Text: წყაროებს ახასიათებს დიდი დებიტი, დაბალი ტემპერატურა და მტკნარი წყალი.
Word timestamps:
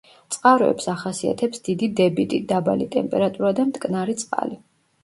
წყაროებს 0.35 0.87
ახასიათებს 0.93 1.61
დიდი 1.67 1.91
დებიტი, 2.01 2.41
დაბალი 2.55 2.89
ტემპერატურა 2.99 3.57
და 3.63 3.71
მტკნარი 3.71 4.23
წყალი. 4.25 4.65